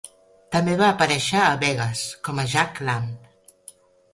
[0.53, 3.31] També va aparèixer a "Vegues" com a Jack Lamb.